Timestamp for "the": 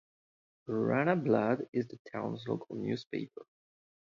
1.87-1.99